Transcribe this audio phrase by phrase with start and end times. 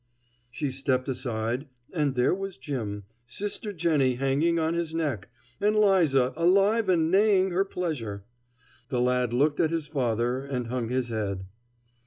[0.49, 6.33] She stepped aside, and there was Jim, sister Jennie hanging on his neck, and 'Liza
[6.35, 8.25] alive and neighing her pleasure.
[8.89, 11.45] The lad looked at his father and hung his head.